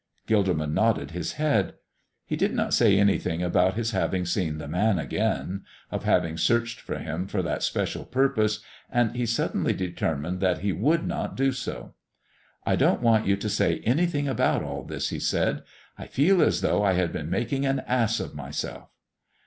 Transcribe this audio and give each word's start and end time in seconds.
Gilderman 0.27 0.73
nodded 0.73 1.11
his 1.11 1.33
head. 1.33 1.75
He 2.25 2.35
did 2.35 2.55
not 2.55 2.73
say 2.73 2.97
anything 2.97 3.43
about 3.43 3.75
his 3.75 3.91
having 3.91 4.25
seen 4.25 4.57
the 4.57 4.67
Man 4.67 4.97
again 4.97 5.63
of 5.91 6.05
having 6.05 6.37
searched 6.37 6.79
for 6.79 6.97
Him 6.97 7.27
for 7.27 7.43
that 7.43 7.61
special 7.61 8.03
purpose, 8.05 8.61
and 8.89 9.15
he 9.15 9.27
suddenly 9.27 9.73
determined 9.73 10.39
that 10.39 10.61
he 10.61 10.71
would 10.71 11.05
not 11.05 11.37
do 11.37 11.51
so. 11.51 11.93
"I 12.65 12.75
don't 12.75 13.03
want 13.03 13.27
you 13.27 13.35
to 13.37 13.47
say 13.47 13.79
anything 13.81 14.27
about 14.27 14.63
all 14.63 14.81
this," 14.81 15.09
he 15.09 15.19
said; 15.19 15.61
"I 15.99 16.07
feel 16.07 16.41
as 16.41 16.61
though 16.61 16.81
I 16.83 16.93
had 16.93 17.13
been 17.13 17.29
making 17.29 17.67
an 17.67 17.81
ass 17.81 18.19
of 18.19 18.33
myself." 18.33 18.89